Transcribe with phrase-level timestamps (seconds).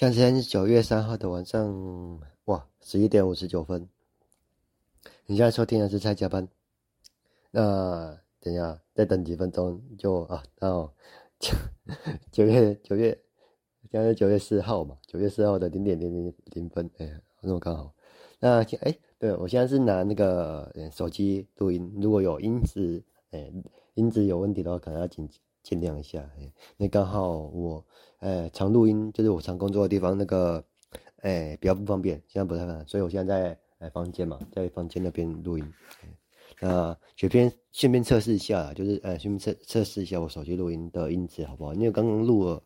[0.00, 3.86] 现在是九月三号的晚上，哇，十一点五十九分。
[5.26, 6.48] 你现在收听的是蔡加班。
[7.50, 10.90] 那等一下，再等几分钟就啊，到
[11.38, 11.52] 九
[12.32, 13.10] 九月九月，
[13.92, 17.92] 现在是九月四号嘛，九月四号的零点零零零分，哎，那么刚好。
[18.38, 23.52] 那哎，对我现在是拿那个手机录音，如果有音质，哎，
[23.92, 26.20] 音质有问题的话，可能要紧急见谅一下。
[26.38, 27.84] 哎，那刚好我。
[28.20, 30.62] 哎，常录音就是我常工作的地方，那个，
[31.22, 35.72] 哎，比较不方便，现在不太方便，所以我现在在哎房间嘛，在房间那边录音。
[36.60, 41.72] 那顺便顺便测试一下，就是哎，顺便测测试一下我手机录音的音质好不好？
[41.72, 42.62] 因为刚刚录了，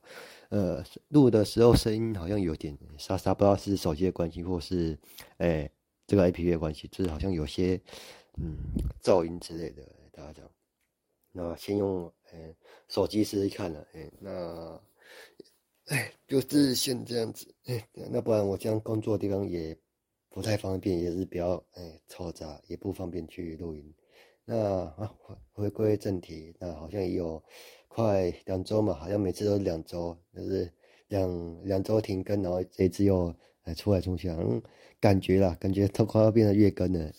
[0.48, 4.98] 呃，录的时候声音好像有点沙沙，不知道是手机的关系，或是
[5.36, 5.70] 哎
[6.04, 7.80] 这个 APP 的关系，就是好像有些
[8.38, 8.56] 嗯
[9.00, 10.44] 噪音之类的，大家讲。
[11.36, 12.54] 那先用哎
[12.88, 14.80] 手机试试看了，哎，那。
[15.88, 19.76] 哎，就是先这样子，哎，那不然我这样工作的地方也
[20.30, 23.94] 不太方便，也是比较哎嘈杂，也不方便去录音。
[24.46, 24.56] 那
[24.96, 25.14] 啊，
[25.52, 27.42] 回归正题，那好像也有
[27.86, 30.72] 快两周嘛，好像每次都是两周，就是
[31.08, 34.62] 两两周停更，然后这一次又哎出来重去，嗯，
[34.98, 37.12] 感觉啦，感觉都快要变成月更了。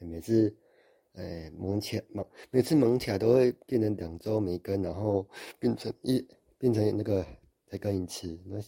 [0.00, 0.54] 每次
[1.18, 6.26] 哎忙起来忙，每次忙起来都会变成两周没更，然后变成一。
[6.60, 7.24] 变成那个
[7.68, 8.60] 再更一次，那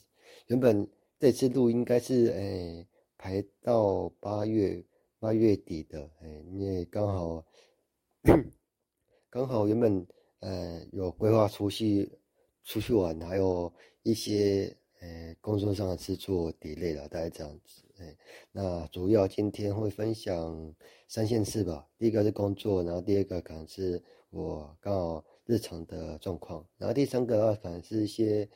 [0.47, 2.87] 原本这次录应该是诶、
[3.19, 4.81] 排到八月
[5.19, 7.45] 八月底的，诶、因为刚好
[9.29, 10.07] 刚好原本
[10.39, 12.17] 呃有规划出去
[12.63, 18.17] 出去玩，还有一些诶、欸、工作上的事做 delay 了，大概这样子，诶、欸，
[18.53, 20.75] 那主要今天会分享
[21.09, 25.25] 三件事吧，第一个是工作，然后第二个可能是我刚好。
[25.47, 28.49] 日常的状况，然后第三个的话，可能是一些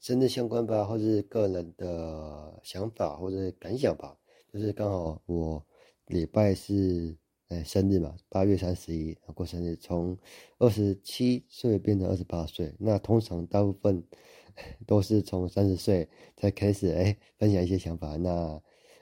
[0.00, 4.18] 生日相关吧，或是个人的想法或者感想吧。
[4.52, 5.64] 就是刚好我
[6.06, 7.16] 礼拜是
[7.50, 10.18] 哎生日嘛，八月三十一过生日，从
[10.58, 12.74] 二十七岁变成二十八岁。
[12.80, 14.02] 那通常大部分
[14.88, 18.16] 都是从三十岁才开始哎分享一些想法。
[18.16, 18.60] 那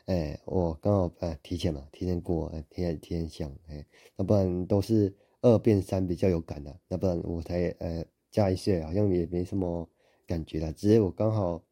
[0.08, 3.86] 哎我刚好哎提前嘛，提前过，哎提前提前想哎，
[4.16, 5.14] 要不然都是。
[5.40, 9.88] 二变三比较有感的，要不然我才呃加一岁，好像也没什么
[10.26, 10.72] 感觉了。
[10.72, 11.62] 只是我刚好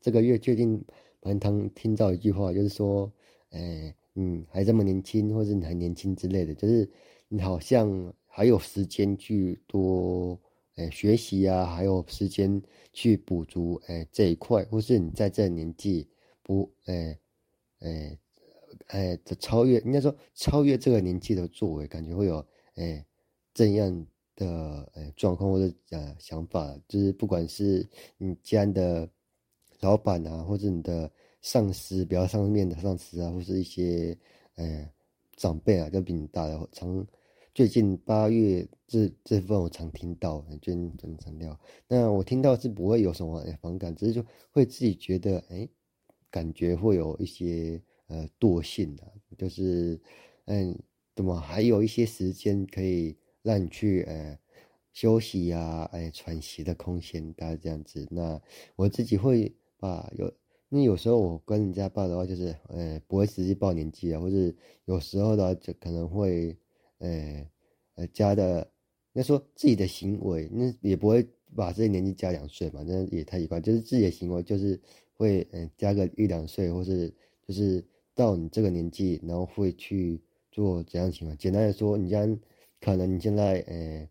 [0.00, 0.82] 这个月最近
[1.20, 3.12] 蛮常听到一句话，就是说，
[3.50, 6.90] 哎，嗯，还这么年轻，或者你还年轻之类的，就是
[7.28, 10.40] 你好像还有时间去多
[10.76, 12.60] 哎学习啊，还有时间
[12.94, 16.08] 去补足哎这一块，或是你在这年纪
[16.42, 17.18] 不哎
[17.80, 18.18] 哎
[18.88, 22.44] 哎的超越，应该说超越这个年纪的作为，感觉会有。
[22.74, 23.06] 哎，
[23.52, 29.08] 这样的哎状况或者呃想法，就是不管是你家的
[29.80, 31.08] 老板啊，或者你的
[31.40, 34.18] 上司，比较上面的上司啊，或是一些
[34.56, 34.92] 哎
[35.36, 37.06] 长辈啊，就比你大的，常
[37.54, 41.56] 最近八月这这份我常听到，最近真常聊。
[41.86, 45.68] 那我听到是不会有什么反感，只是就会自己觉得哎，
[46.34, 49.02] 感觉会有一些呃惰性的，
[49.38, 50.00] 就是
[50.46, 50.76] 嗯。
[51.16, 54.36] 怎么还有一些时间可以让你去呃
[54.92, 58.04] 休息呀、啊，哎喘息的空间，大概这样子。
[58.10, 58.42] 那
[58.74, 60.34] 我自己会把有，
[60.68, 64.52] 那有时候我跟人家报的话，就是呃不会直接报年纪啊，或者
[64.86, 66.58] 有时候的话就可能会
[66.98, 67.46] 呃
[67.94, 68.68] 呃加的，
[69.12, 71.24] 那说自己的行为，那也不会
[71.54, 73.60] 把这些年纪加两岁嘛，那也太奇怪。
[73.60, 74.80] 就是自己的行为就是
[75.14, 77.12] 会嗯、加个一两岁，或是
[77.46, 80.22] 就是到你这个年纪，然后会去。
[80.54, 81.36] 做怎样情况？
[81.36, 82.38] 简单的说，你像
[82.80, 84.08] 可能你现在呃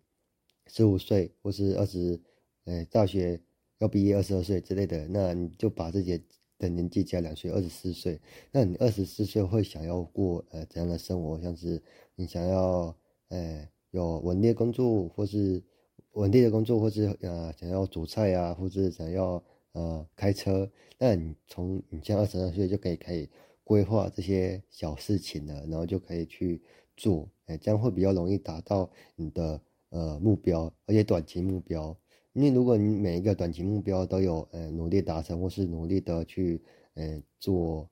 [0.67, 2.19] 十五岁，或是二十，
[2.65, 3.39] 呃大学
[3.77, 6.21] 要毕业二十二岁之类的，那你就把自己
[6.59, 8.19] 的年纪加两岁，二十四岁。
[8.51, 11.39] 那你二十四岁会想要过呃怎样的生活？
[11.39, 11.81] 像是
[12.15, 12.93] 你想要
[13.29, 15.63] 呃有稳定的工作，或是
[16.11, 19.41] 稳定的工作，或是呃想要煮菜啊，或是想要
[19.73, 20.67] 呃开车。
[20.97, 23.29] 那你从你像二十二岁就可以开始。
[23.65, 26.61] 规划这些小事情了，然后就可以去
[26.97, 29.61] 做，哎，这样会比较容易达到你的
[29.91, 31.97] 呃目标，而且短期目标。
[32.33, 36.61] 因为如果你每一个短期目标都有呃努力达成，或是努力的去
[36.95, 37.89] 呃做，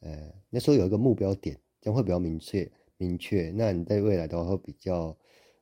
[0.00, 3.52] 呃那时候有一个目标点，这样会比较明确明确。
[3.54, 5.16] 那你在未来的话会比较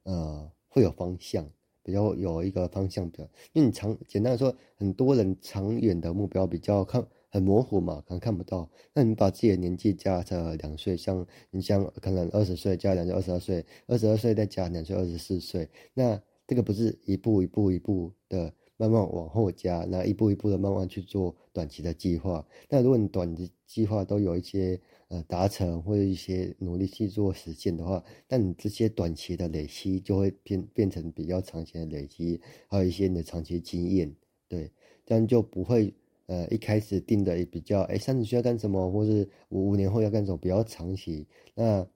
[0.05, 1.47] 呃会有方向，
[1.83, 3.25] 比较有一个方向比较。
[3.53, 7.07] 因为你长简单的说，很多人长远的目标比较看。
[7.33, 8.69] 很模糊嘛，可能看不到。
[8.93, 15.69] 那你把自己的年纪加成两岁，像你像可能二十岁加两岁，二十二岁，二十二岁再加两岁，二十四岁。
[15.95, 22.45] 那这个不是一步一步一步的慢慢往后加，那一步一步的慢慢去做短期的计划。
[22.69, 24.81] 那如果你短期计划都有一些
[25.11, 34.17] 呃达成或者一些努力去做实现的话，那你这些短期的累积就会变变成比较长期的累积，还有一些你的长期经验，
[34.49, 34.73] 对，
[35.05, 35.93] 这样就不会
[36.27, 41.87] 呃一开始定的也比较哎三十岁要干什么，或是五五年后要干什么比较长期，那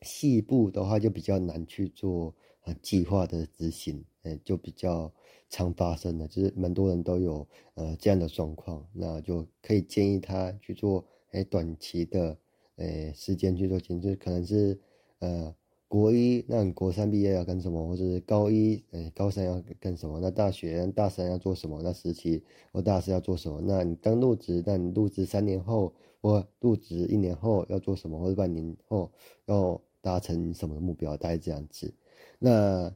[0.00, 2.34] 细部的话就比较难去做
[2.64, 5.12] 呃计划的执行，呃就比较。
[5.54, 12.38] 常发生的，就是蛮多人都有呃这样的状况，那就可以建议他去做诶短期的
[12.76, 14.78] 诶时间去做前，就是可能是
[15.18, 15.54] 呃
[15.88, 22.42] 国一，那你国三毕业要干什么，或者是高一诶高三要干什么，那大学大三要做什么，那实习
[22.72, 29.10] 或大四要做什么，那你刚入职，那你入职三年后或入职一年后要做什么，或者半年后
[29.46, 31.92] 要达成什么目标，大概这样子，
[32.38, 32.92] 那。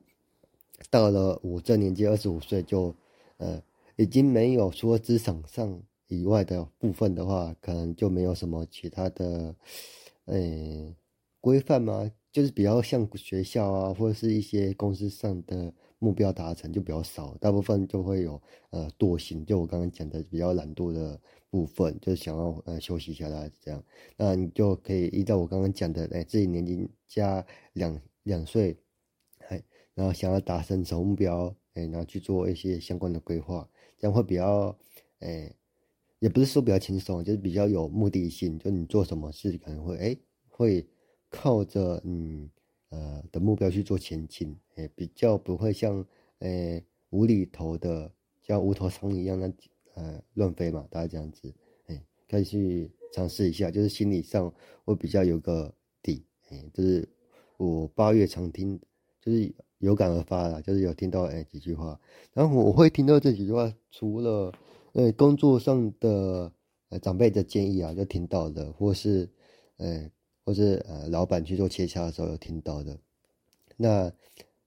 [0.91, 2.95] 到了我这年纪，二十五岁就，
[3.39, 3.63] 呃，
[3.97, 9.55] 已经没有说职场上以外的部分的话，可能就没有什么其他的，
[10.25, 10.95] 呃，
[11.41, 12.11] 规范吗？
[12.33, 21.21] 就是比较像学校啊，或者是一些公司上的目标达成就比较少，大部分就会有呃惰性，就我刚刚讲的比较懒惰的
[21.51, 23.83] 部分，就是想要呃休息一下来这样，
[24.17, 28.77] 那你就可以依照我刚刚讲的，哎，自己年龄加两两岁。
[29.95, 33.67] 然后想要达成什么目标，哎，然后去做一些相关的规划，
[33.97, 34.77] 这样会比较，
[35.21, 35.51] 哎，
[36.19, 38.59] 也不是说比较轻松，就是比较有目的性。
[38.59, 40.17] 就你做什么事可能会，哎，
[40.49, 40.87] 会
[41.29, 42.51] 靠着你
[42.91, 46.05] 呃的目标去做前进，哎，比较不会像，
[46.39, 48.11] 哎，无厘头的
[48.43, 49.53] 像无头苍蝇一样那
[49.95, 51.53] 呃乱飞嘛，大概这样子，
[51.87, 54.53] 哎，可以去尝试一下，就是心理上
[54.85, 57.09] 会比较有个底，哎，就是
[57.57, 58.81] 我八月常听，
[59.21, 59.55] 就是。
[59.81, 62.01] 有感而发啦，就是有听到哎几句话，
[62.33, 64.51] 然后我会听到这几句话，除了
[64.97, 66.51] 呃工作上的
[66.89, 69.29] 呃长辈的建议啊，就听到的，或是
[69.77, 70.11] 呃
[70.43, 72.99] 或是呃老板去做切磋的时候有听到的。
[73.77, 74.11] 那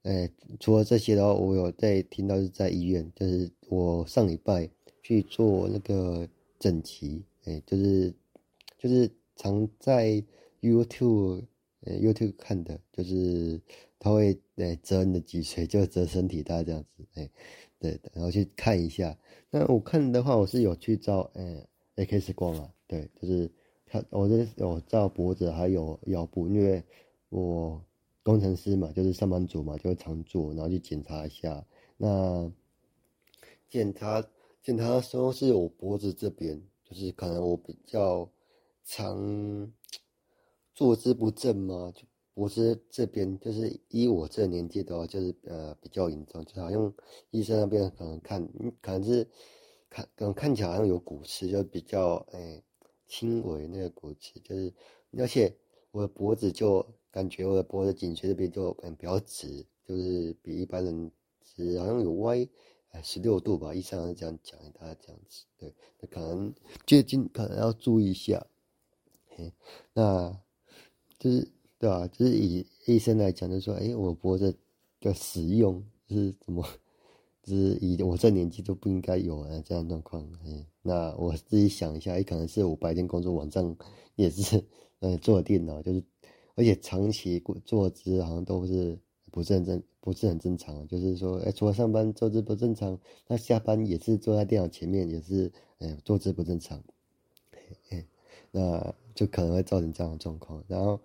[0.04, 0.30] 呃
[0.60, 4.70] 除了这些的话，我有在听到是在医院，就是我上礼拜
[5.02, 6.30] 去做那个
[6.60, 8.14] 整齐，哎，就是
[8.78, 10.24] 就是常在
[10.62, 11.44] YouTube
[11.82, 13.60] 呃 YouTube 看的，就是。
[14.02, 17.30] 他会诶折你的脊髓，就折身体，大这样子，诶
[17.80, 19.18] 对，然后去看一下。
[19.50, 21.66] 那我看的话，我是有去照诶
[21.96, 23.50] X 光啊，对，就是
[23.86, 26.84] 他，我是有照脖子还有腰部，因为
[27.30, 27.82] 我
[28.22, 31.66] 工程师嘛，就是上班族嘛，就会常做，然后去检查一下。
[31.98, 32.52] 那
[33.70, 34.24] 检查
[34.62, 38.30] 检查的时候是我脖子这边，就是可能我比较
[38.84, 39.72] 常
[40.76, 42.04] 坐姿不正嘛，就。
[42.40, 46.94] 我是这边，就是依我这年纪的话，就是呃比较严重，就好像
[47.32, 48.48] 医生那边可能看，
[48.80, 49.28] 可能是
[49.90, 52.64] 看，可能看起来好像有骨刺，就比较诶
[53.08, 54.74] 轻微那个骨刺，就是
[55.18, 55.54] 而且
[55.92, 61.12] 我的脖子就感觉我的脖子颈椎这边就嗯比较直，就是比一般人
[61.44, 62.48] 直，好像有歪
[62.94, 66.54] 呃十六度吧，医生是这样讲，大概这样子，对，那可能
[66.88, 68.48] 最近可能要注意一下，
[69.28, 69.52] 嘿，
[69.92, 70.42] 那
[71.18, 71.46] 就是。
[71.80, 74.54] 对啊，就是以医生来讲，就是说，哎，我脖子
[75.00, 76.62] 的使用是怎么，
[77.42, 80.22] 就是以我这年纪都不应该有啊这样状况。
[80.46, 83.74] 哎，那我自己想一下，哎，可能是我白天工作，晚上
[84.16, 84.62] 也是，
[85.00, 86.04] 呃，坐电脑，就是，
[86.56, 89.00] 而且长期坐姿好像都是
[89.32, 90.86] 不是很正，不是很正常。
[90.86, 96.84] 就是说，哎，除了上班坐姿不正常，那下班也是坐在电脑前面，也是，哎，坐姿不正常。
[97.92, 98.06] 哎，
[98.52, 101.00] 那就可能会造成这样的状况，然后。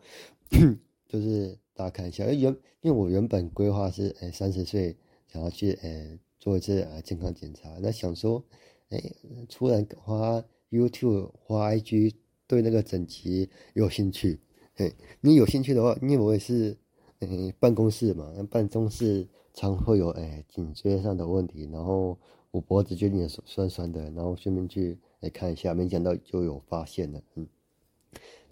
[1.08, 4.96] 就是大家看一下，原因为我原本规划是，诶三十岁
[5.26, 7.70] 想要去，诶做一次呃健康检查。
[7.80, 8.42] 那想说，
[8.90, 9.14] 诶
[9.48, 12.14] 突然花 YouTube 花 IG
[12.46, 14.40] 对那个整齐有兴趣，
[14.76, 16.76] 诶你有兴趣的话，因为我也是，
[17.20, 22.18] 诶办公室嘛，那办公室常会有，诶颈椎上的问题，然后
[22.50, 27.46] 我脖子就有点酸酸的，然后顺便去，诶看一下，没想到就有发现了，嗯，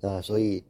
[0.00, 0.64] 那所以。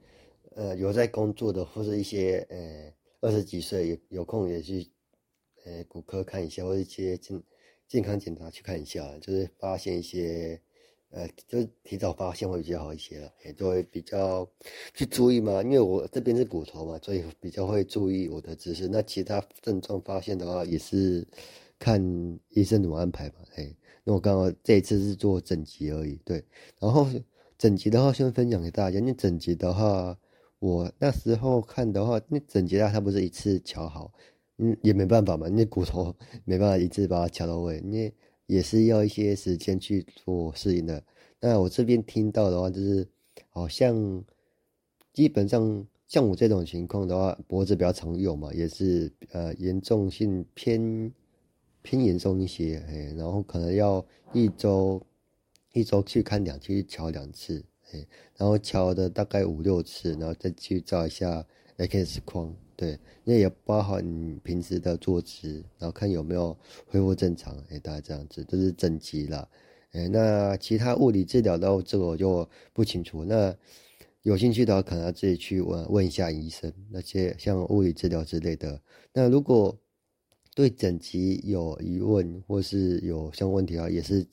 [0.54, 4.86] 呃，有在工作的，或者一些呃二十几岁有有空也去
[5.64, 7.42] 呃骨科看一下，或者一些健
[7.88, 10.60] 健康检查去看一下，就是发现一些
[11.10, 14.46] 呃，就是提早发现会比较好一些了，也就会比较
[14.94, 15.62] 去注意嘛。
[15.62, 18.88] 因为我这边是骨头嘛，所以比较会注意我的姿势。
[18.88, 21.26] 那其他症状发现的话，也是
[21.78, 22.00] 看
[22.50, 23.36] 医生怎么安排嘛。
[23.56, 26.44] 哎，那我刚好这一次是做整脊而已，对。
[26.78, 27.06] 然后
[27.56, 30.18] 整脊的话，先分享给大家，因为整脊的话。
[30.62, 34.12] 我那时候看的话，那整节啊，它不是一次乔好，
[34.58, 36.14] 嗯，也没办法嘛，那骨头
[36.44, 38.12] 没办法一次把它敲到位，那
[38.46, 41.02] 也是要一些时间去做适应的。
[41.40, 43.08] 那我这边听到的话，就是
[43.48, 44.24] 好像
[45.12, 51.12] 基本上像我这种情况的话，脖子比较常用嘛，也是呃严重性偏
[51.82, 55.04] 偏严重一些，哎，然后可能要一周
[55.72, 57.64] 一周去看两次，去瞧两次，
[58.36, 61.44] 然后敲的大概五六次，然后再去照一下
[61.76, 66.56] X 光，对，那也包含你平时的坐姿，然后看有没有
[66.86, 69.48] 恢复正常，哎，大概这样子，这是整齐啦。
[69.92, 73.24] 哎，那其他物理治疗的这个我就不清楚。
[73.24, 73.54] 那
[74.22, 78.80] 有兴趣的话，可能要自己去问问一下医生，那些像物理治疗之类的。
[79.12, 79.76] 那如果
[80.54, 84.26] 对整脊有疑问或是有相关问题啊，也是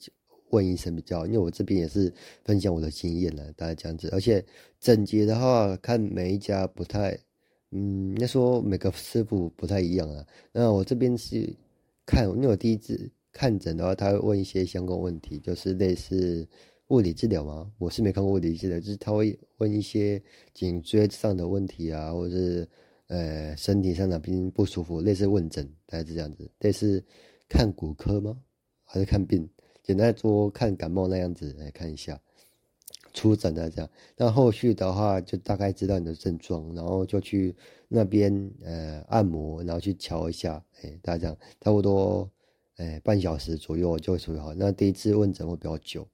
[0.50, 1.26] 问医生比较。
[1.26, 2.12] 因为我这边也是
[2.44, 4.08] 分享我的经验了，大概这样子。
[4.12, 4.44] 而且
[4.78, 7.18] 整洁的话，看每一家不太，
[7.70, 10.26] 嗯，那说每个师傅不太一样啊。
[10.52, 11.56] 那我这边是
[12.04, 13.10] 看，因为我第一次。
[13.32, 16.44] 看诊的话，他会问一些相关问题，就是类似
[16.88, 17.70] 物理治疗吗？
[17.78, 20.20] 我是没看过物理治疗，就是他会问一些
[20.52, 22.68] 颈椎上的问题啊，或者是
[23.06, 26.50] 呃身体上哪边不舒服，类似问诊，大概是这样子。
[26.58, 27.00] 类似
[27.48, 28.36] 看骨科吗？
[28.82, 29.48] 还是看病？
[29.82, 32.20] 简单说，看感冒那样子来看一下，
[33.12, 33.90] 出诊的这样。
[34.16, 37.54] 那后续的话，就大概知道你的症状，然后就去
[37.88, 42.30] 那边呃按摩，然后去瞧一下，哎，大家这样差不多。
[42.76, 44.54] 哎，半小时左右就会处理好。
[44.54, 46.08] 那第一次问诊会比较久，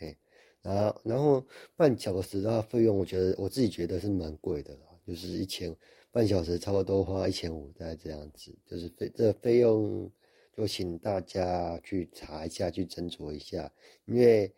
[0.00, 0.16] 嘿，
[0.60, 1.44] 然后然后
[1.76, 4.76] 半小时的话费用，我觉得我自己觉得是蛮贵的，
[5.06, 5.72] 就是一千
[6.10, 8.52] 半小时差不多花一千五，大概这样子。
[8.66, 10.10] 就是费这费用，
[10.56, 13.70] 就请大家去查一下，去斟酌一下。
[14.06, 14.52] 因为，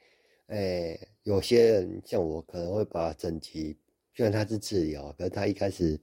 [0.47, 3.77] 哎，有些人像我可能会把整脊，
[4.15, 6.01] 虽然他是治疗，可是他一开始。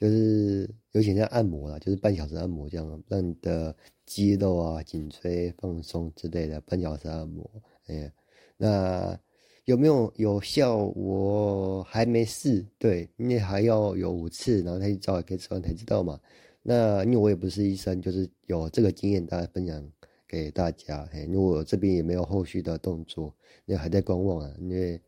[0.00, 3.74] 就是有点像按摩啦，就是半小时按摩这样，让你的
[4.06, 7.50] 肌肉啊、颈椎放松之类的，半小时按摩。
[7.88, 8.12] 哎，
[8.56, 9.18] 那
[9.64, 10.76] 有没有有效？
[10.76, 16.20] 我还没试，对，因为还要有五次，然后他去照 X 光才知道嘛。
[16.68, 19.82] 那因为我也不是医生，就是有这个经验，大家分享
[20.26, 21.08] 给大家。
[21.12, 23.34] 哎，因为我这边也没有后续的动作，
[23.64, 24.54] 那还在观望啊。
[24.60, 25.00] 因为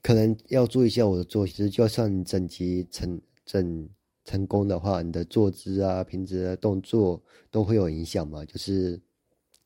[0.00, 3.88] 可能要注意一下我的作息，就算整脊成整。
[4.26, 8.42] 成功的话，你的坐姿啊、平时的动作都会有影响嘛。
[8.42, 8.98] 就是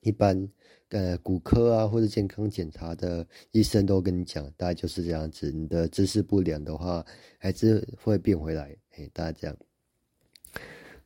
[0.00, 0.49] 一般
[0.88, 5.52] 呃骨科啊或者健康检查的医生都跟你讲，大概就是这样子。
[5.52, 7.07] 你的姿势不良的话，
[7.38, 8.76] 还是会变回来。
[8.97, 9.57] 哎，大家这样。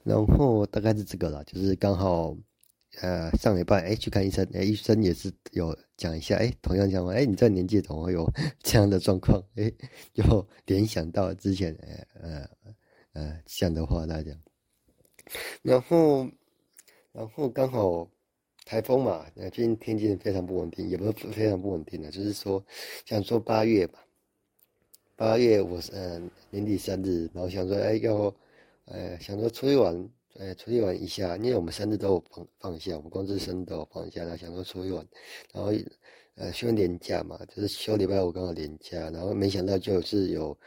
[0.04, 2.37] 然后大概是这个啦，就是刚好
[3.00, 8.30] 呃上礼拜哎去看医生，哎医生也是有讲一下，哎同样讲话，哎你这年纪怎么会有
[8.62, 9.42] 这样的状况？
[9.56, 9.73] 哎，
[10.12, 11.76] 就联想到之前
[12.21, 12.49] 呃呃。
[13.14, 14.32] 呃，讲的话大家，
[15.61, 16.26] 然后，
[17.12, 18.09] 然后刚好
[18.64, 22.64] 台风嘛，那最近天气非常不稳定，也不是非常不稳定的，就是说
[23.04, 24.02] 想说八月吧，
[25.14, 28.35] 八月我嗯、呃、年底生日，然后想说哎要，
[28.87, 35.07] 呃想说出去玩，呃出去玩一下，因为我们生日都有放放假，我们公司生日都有放假，然后想说出去玩，
[35.53, 35.73] 然后
[36.37, 40.59] 呃休年假嘛，就是休礼拜五刚好年假，然后没想到就是有。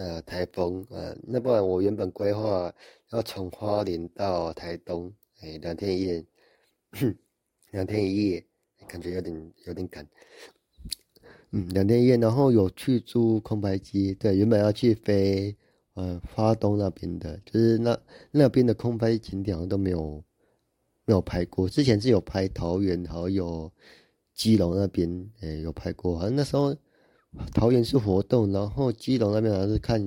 [0.00, 2.72] 呃，台风，呃，那不然我原本规划
[3.10, 6.24] 要从花莲到台东，哎、两天一夜，
[7.72, 8.46] 两天一夜，
[8.86, 10.06] 感觉有点有点赶，
[11.50, 15.56] 嗯，两天一夜，然后有去租空白机，对，原本要去飞，
[15.98, 17.98] 呃，花东那边的，就是那
[18.30, 20.24] 那边的空拍景点都没有
[21.04, 23.70] 没有拍过，之前是有拍桃园，还有
[24.34, 26.76] 基隆那边，哎、欸，有拍过，好像那时候。
[27.52, 30.02] 桃园是活动，然后基隆那边好像是看，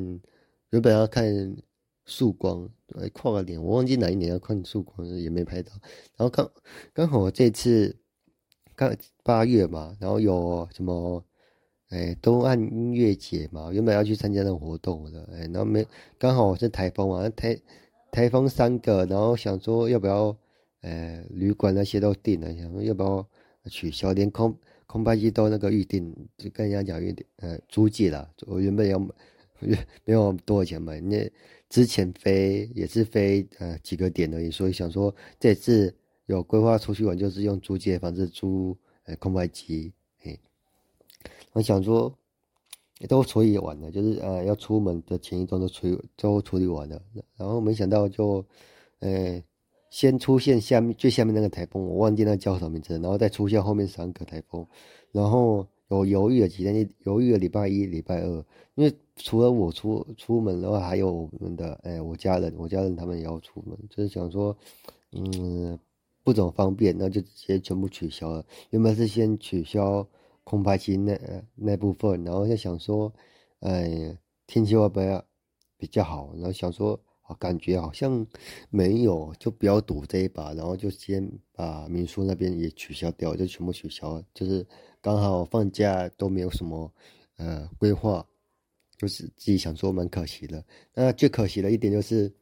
[0.72, 1.56] 原本要看
[2.04, 5.72] 曙光，哎，跨个年，我忘记哪一年要看曙光，也没拍到。
[6.18, 6.52] 然后刚
[6.92, 7.96] 刚好这次
[8.76, 8.94] 刚
[9.24, 11.24] 八月嘛，然后有什么，
[11.92, 15.86] 哎，东岸音乐节嘛，原本要去参加那个活动的，哎，然后没
[16.18, 17.60] 刚好是台风嘛，台
[18.10, 20.36] 台风三个，然后想说要不要，
[20.82, 23.28] 呃，旅馆那些都订了，想说要不要
[23.70, 24.58] 取消，连空。
[24.88, 28.30] 空拍机都那个预定，就跟人家讲预定，呃，租借了。
[28.46, 29.00] 我原本要
[30.04, 31.32] 没有多少钱买，那
[31.70, 35.94] 之前飞也是飞呃几个点而已，所以想说这次
[36.26, 39.94] 有规划出去玩，就是用租借方式租呃空拍机。
[41.54, 42.14] 我想说
[43.08, 47.02] 都处理完了，就是呃要出门的前一段都处理都处理完了，
[47.38, 48.46] 然后没想到就
[49.00, 49.42] 呃。
[49.92, 54.66] 先出现下面最下面那个台风，我忘记那叫什么名字，然后再出现后面三个台风，
[55.12, 64.56] 然后我犹豫了几天，犹豫了礼拜一、礼拜二，因为除了我出出门的话，还有我们的哎，我家人，我家人他们也要出门，就是想说，
[65.12, 65.78] 嗯，
[66.24, 68.46] 不怎么方便，那就直接全部取消了。
[68.70, 70.08] 原本是先取消
[70.44, 71.20] 空白期那
[71.56, 73.14] 那部分，然后就想说，
[73.60, 74.18] 哎，
[74.48, 75.24] 天气会不会
[75.78, 76.34] 比较好？
[76.36, 77.00] 然后想说，
[77.40, 78.28] 感觉好像
[78.70, 84.22] 没有，就不要赌这一把，然后就先把民宿那边也取消掉，就全部取消。
[84.34, 84.68] 就是
[85.00, 86.92] 刚好放假都没有什么
[87.38, 88.26] 呃规划，
[88.98, 90.64] 就是自己想说蛮可惜的。
[90.94, 92.34] 那最可惜的一点就是，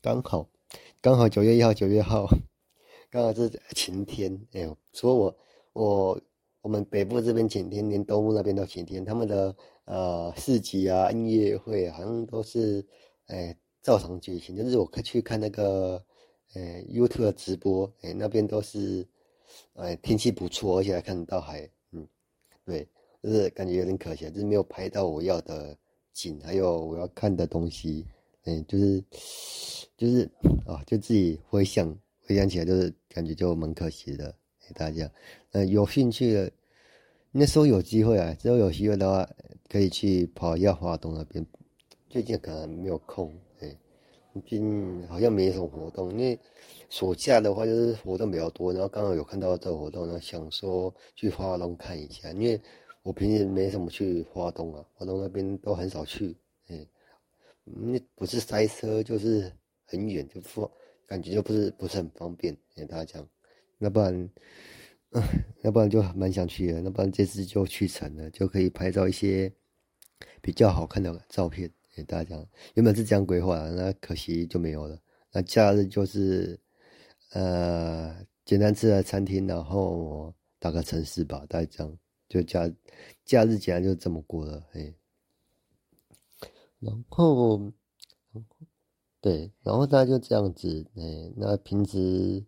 [0.00, 0.48] 刚好
[1.00, 2.26] 刚好九月一号，九月号
[3.10, 4.36] 刚好是晴天。
[4.52, 5.36] 哎呦，说我
[5.74, 6.20] 我
[6.68, 9.02] 我们北部这边晴天，连东部那边都晴天。
[9.02, 9.56] 他们的
[9.86, 12.86] 呃市集啊、音乐会好像都是
[13.28, 13.56] 哎。
[13.80, 16.04] 照常举行，就是我去看那个，
[16.52, 19.06] 呃，YouTube 的直播，哎，那边都是，
[19.74, 22.06] 哎，天气不错，而且还看得到海，嗯，
[22.66, 22.86] 对，
[23.22, 25.74] 就是感觉有点可惜，就是没有拍到我要的
[26.12, 28.04] 景，还有我要看的东西，
[28.42, 29.02] 哎，就是，
[29.96, 30.28] 就是
[30.66, 31.96] 啊，就自己回想
[32.26, 34.34] 回想起来，就是感觉就蛮可惜的，
[34.66, 35.10] 给大家，
[35.52, 36.52] 呃，有兴趣的，
[37.30, 39.28] 那时候有机会啊，之后有机会的话，
[39.68, 41.44] 可以去跑一下花东那边，
[42.08, 43.32] 最近可能没有空。
[44.32, 46.38] 最近好像没什么活动，因为
[46.88, 52.60] 暑假的话就是活动比较多，然后刚好有看到这个活动，然后想说去花东看一下，因为
[53.02, 56.36] 我平时没什么去花东啊，花东那边都很少去，
[56.68, 56.86] 哎，
[57.64, 59.52] 那不是塞车就是
[59.86, 60.70] 很远，就不
[61.04, 63.28] 感觉就不是不是很方便，给大家讲，
[63.78, 64.30] 要不然，
[65.10, 65.22] 嗯，
[65.62, 69.52] 要不然就蛮想去的，要不然这次就去成了，就可以拍照一些
[70.40, 71.70] 比较好看的照片。
[71.94, 72.36] 给大家，
[72.74, 74.96] 原本是这样规划，那可惜就没有了。
[75.32, 76.56] 那假日就是，
[77.32, 81.98] 呃，简单吃的餐厅，然后打个城市吧，大概这样。
[82.28, 82.72] 就假
[83.24, 84.94] 假日竟然就这么过了，嘿。
[86.78, 87.72] 然后，
[89.20, 92.44] 对，然后大家就这样子，哎，那平时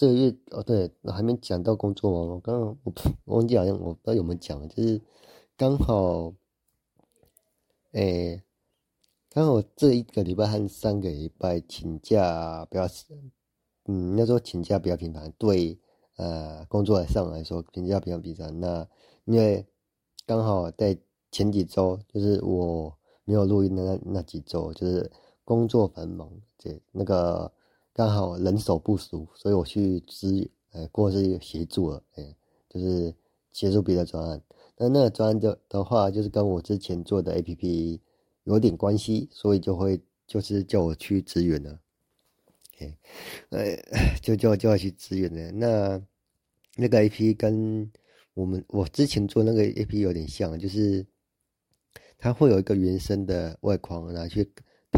[0.00, 2.26] 这个月哦，对，还没讲到工作哦。
[2.28, 2.74] 我刚刚
[3.26, 4.98] 我忘记好像我不知道有没有讲，就是
[5.58, 6.32] 刚好。
[7.92, 8.42] 诶，
[9.28, 12.86] 刚好这一个礼拜和上个礼拜请假比较，
[13.88, 15.78] 嗯，那时候请假比较频繁，对，
[16.16, 18.58] 呃，工作上来说请假比较频繁。
[18.58, 18.88] 那
[19.26, 19.66] 因为
[20.24, 20.96] 刚好在
[21.30, 25.12] 前几周，就是我没有录音的那那几周，就是
[25.44, 27.52] 工作繁忙，这，那个
[27.92, 32.02] 刚好人手不足，所以我去支，呃，或是协助了，
[32.68, 33.14] 就是
[33.52, 34.42] 协助别的专案。
[34.76, 38.00] 那那个专案的的话，就是跟我之前做的 APP
[38.44, 41.80] 有点关系，所以就会就是叫我去支援了。
[43.50, 43.76] 哎，
[44.22, 45.50] 就叫叫我去支援了。
[45.50, 46.02] 那
[46.76, 47.90] 那个 APP 跟
[48.32, 51.04] 我们我之前做那个 APP 有点像，就是
[52.16, 54.50] 它会有一个原生的外框拿去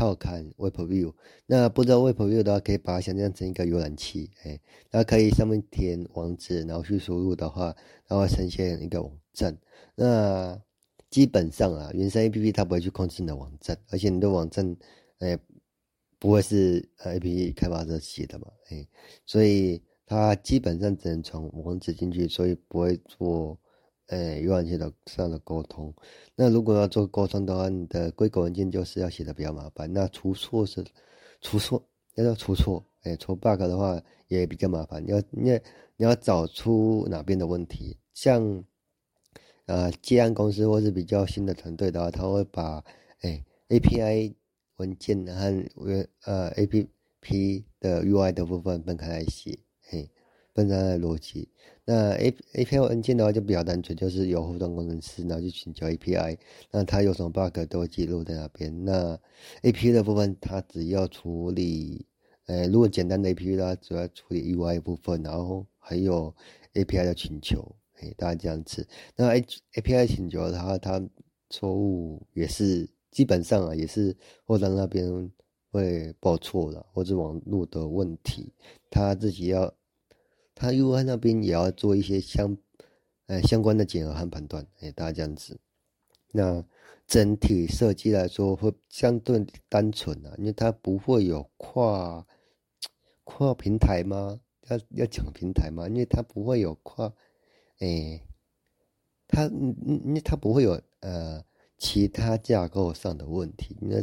[0.02, 1.14] 套看 Web View。
[1.46, 4.30] 那不知道 Web View 的话，可以把它想象成一个浏览器。
[4.42, 4.60] 哎，
[4.90, 7.74] 那可以上面填网址，然后去输入的话，
[8.08, 9.56] 然后呈现一个网站。
[9.94, 10.60] 那
[11.08, 14.76] 基本上啊，原生 A P P 它不会去控制你的网站，而且你的网站，
[15.18, 15.38] 哎，
[16.18, 18.88] 不会是 A P P 开发者写的嘛，哎，
[19.24, 23.58] 所以它基本上只能从网址进去，所以不会做，
[24.08, 25.94] 哎，浏览器的上的沟通。
[26.34, 29.92] 那如果要做沟通的话，你的规格文件就是要写的比较麻烦。
[29.92, 30.84] 那出错是
[31.40, 31.82] 出错，
[32.16, 35.02] 要要出错，哎，出 bug 的话也比较麻烦。
[35.04, 35.56] 你要你要
[35.96, 38.64] 你要找出哪边的问题，像。
[39.66, 42.84] 呃，接案公司或是比较新的团队的话，他会把
[43.20, 44.34] 哎 API
[44.76, 45.64] 文件和
[46.24, 49.56] 呃 APP 的 UI 的部分分开来写，
[50.54, 51.48] 分开来逻辑。
[51.84, 56.38] 那 A API 文件的话就比较单纯，就是有互动工程师然后去请求 API，
[56.70, 58.84] 那他有什么 bug 都会记录在那边。
[58.84, 59.18] 那
[59.62, 62.06] A P 的部分，它只要处理，
[62.46, 66.34] 呃，如果简单的 APP 的话，主要处理 UI 部分，然后还有
[66.74, 67.76] API 的请求。
[68.16, 68.84] 大概这样子，
[69.14, 69.38] 那 A
[69.76, 71.00] A P I 请求的话它
[71.48, 75.30] 错误也是基本上啊，也是后端那边
[75.70, 78.52] 会报错了，或者网络的问题，
[78.90, 79.72] 他自己要，
[80.62, 82.56] 他 U I 那边也要做一些相，
[83.26, 85.58] 呃相关的检核和判断，哎，大家这样子，
[86.30, 86.64] 那
[87.04, 92.24] 整体设计来说会相对单纯啊，因为它不会有跨
[93.24, 94.38] 跨平台吗？
[94.68, 95.88] 要要讲平台吗？
[95.88, 97.12] 因为它不会有跨。
[97.80, 98.22] 诶，
[99.26, 101.44] 它嗯嗯，那它不会有呃
[101.76, 103.96] 其他架构上的问题，那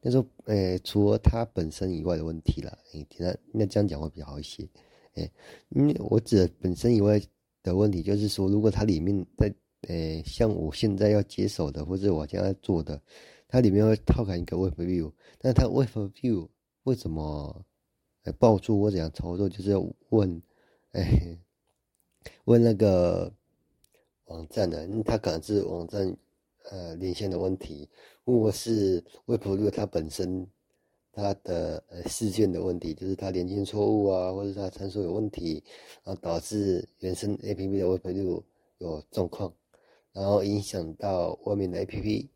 [0.00, 4.68] 那说诶，除了它本身以外的问题了，诶，那那这样讲会比较好一些，
[5.18, 5.32] 诶，
[5.70, 7.20] 因为我指的本身以外
[7.62, 9.52] 的问题，就是说如果它里面在
[9.88, 13.00] 诶，像我现在要接手的，或者我现在做的，
[13.46, 16.48] 它里面会套开一个 Web View，但它 Web View
[16.84, 17.64] 为什么
[18.24, 20.42] 呃报出或怎样操作，就是要问，
[20.92, 21.38] 哎，
[22.44, 23.32] 问那个
[24.26, 26.16] 网站的，它可能是网站
[26.70, 27.88] 呃连线的问题，
[28.24, 30.46] 或是 Webview 它本身
[31.18, 35.62] 它的呃事件的问题，就是它连线错误啊，或者它参数有问题，
[36.04, 38.42] 然后导致原生 APP 的 Web6
[38.78, 39.52] 有状况，
[40.12, 42.28] 然后影响到外面的 APP。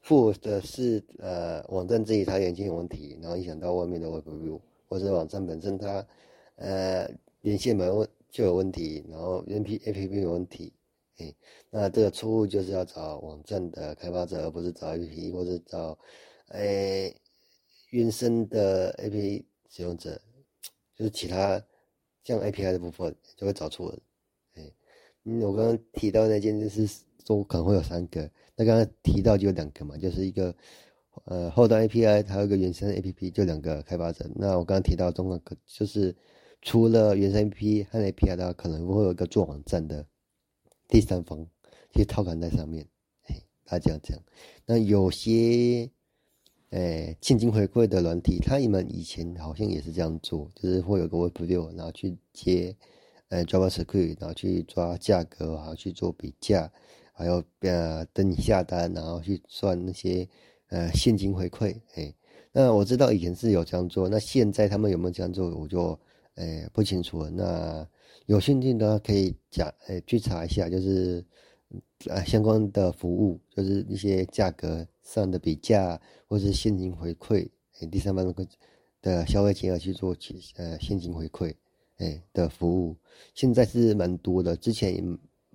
[0.00, 6.06] 或者是呃网站自己它连接有问题，然后影响到外面的 Web View，或者网站本身它
[6.54, 7.10] 呃
[7.42, 10.72] 连线没问就有问题，然后 N P A P P 有问题，
[11.18, 11.34] 哎，
[11.68, 15.98] 那这个错误就是要找网站的开发者，而不是找 A P P 或者找
[16.46, 17.12] 哎
[17.90, 20.20] 原生的 A P P 使用者，
[20.94, 21.62] 就是其他
[22.24, 23.98] 像 A P I 的部分就会找错了，
[24.54, 24.72] 哎，
[25.24, 26.88] 嗯，我刚刚提到那件就是。
[27.26, 30.56] 说可能会有三个，那刚刚提到就有两个嘛，就是一个
[31.26, 34.26] 呃后端 API，还有一个原生 APP，就两个开发者。
[34.34, 36.16] 那我刚刚提到中间可就是
[36.62, 40.06] 除了原生 APP 和 API 的话，可能会有一个做网站的
[40.88, 41.46] 第三方
[41.94, 42.88] 去套杆在上面，
[43.24, 44.18] 哎，大家这样讲。
[44.64, 45.90] 那有些
[46.70, 52.76] 诶现金回馈的软体，他们以前好像也是这样做，就是会有个 Web6，然后去接
[53.28, 56.70] 呃 JavaScript，然后去抓价格，然后去做比价。
[57.12, 60.28] 还有呃，等你下单，然后去算那些
[60.68, 62.14] 呃现金回馈，哎，
[62.52, 65.98] 那我知道以前是有这样做，那现在他们有没有这样做，我就
[66.36, 67.28] 哎不清楚了。
[67.28, 67.88] 那
[68.26, 71.24] 有兴趣的话可以讲，哎去查一下，就是
[72.06, 77.48] 呃相关的服务，就是一些价格上的比价，或是现金回馈，
[77.80, 78.34] 哎第三方
[79.00, 81.54] 的消费金额去做起呃现金回馈，
[81.96, 82.96] 哎的服务，
[83.34, 85.02] 现在是蛮多的，之前也。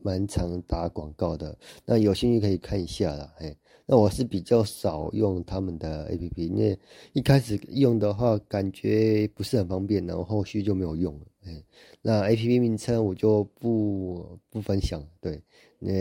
[0.06, 3.34] 蛮常打广告的，那有兴趣可以看一下啦。
[3.38, 6.78] 哎，那我是比较少用他们的 APP，因为
[7.14, 11.26] 一开始用的话感觉不是很方便，然后后续就没有用了。
[11.46, 11.64] 哎，
[12.02, 15.42] 那 APP 名称我就不不分享，对，
[15.80, 15.94] 那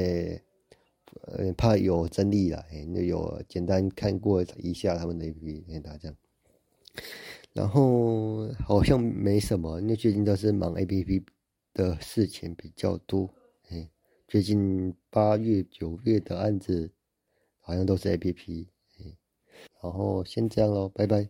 [1.22, 2.64] 呃怕有争议啦。
[2.70, 6.14] 哎，那有简单看过一下他们的 APP，给大家。
[7.52, 11.24] 然后好像没什么，因为最近都是忙 APP
[11.74, 13.28] 的事情比较多。
[14.26, 16.90] 最近八月、九月的案子，
[17.60, 18.66] 好像都是 APP，
[19.82, 21.28] 然后先这样喽，拜拜。